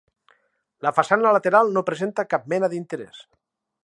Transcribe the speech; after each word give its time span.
La 0.85 0.91
façana 0.99 1.33
lateral 1.35 1.69
no 1.75 1.83
presenta 1.91 2.25
cap 2.33 2.49
mena 2.55 2.71
d'interès. 2.73 3.21